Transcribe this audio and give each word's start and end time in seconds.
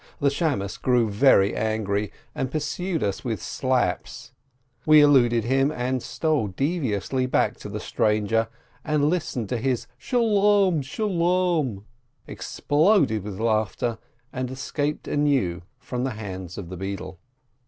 The 0.19 0.31
beadle 0.39 0.67
grew 0.81 1.11
very 1.11 1.55
angry, 1.55 2.11
and 2.33 2.49
pursued 2.49 3.03
us 3.03 3.23
with 3.23 3.39
slaps. 3.39 4.31
We 4.83 4.99
eluded 4.99 5.43
him, 5.43 5.71
and 5.71 6.01
stole 6.01 6.47
deviously 6.47 7.27
back 7.27 7.57
to 7.57 7.69
the 7.69 7.79
stranger, 7.79 8.47
listened 8.89 9.47
to 9.49 9.59
his 9.59 9.85
"Shalom! 9.99 10.81
Shalom!" 10.81 11.85
exploded 12.27 13.21
with 13.21 13.39
laughter, 13.39 13.99
and 14.33 14.49
escaped 14.49 15.07
anew 15.07 15.61
from 15.77 16.03
the 16.03 16.15
hands 16.17 16.57
of 16.57 16.69
the 16.69 16.77
beadle. 16.77 17.19